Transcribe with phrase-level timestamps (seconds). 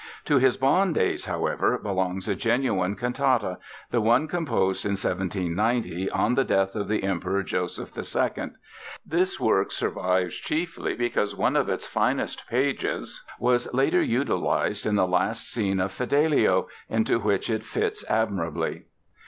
[0.25, 3.59] To his Bonn days, however, belongs a genuine cantata,
[3.91, 8.45] the one composed in 1790 on the death of the Emperor Joseph II.
[9.05, 15.05] This work survives chiefly because one of its finest pages was later utilized in the
[15.05, 18.85] last scene of Fidelio, into which it fits admirably.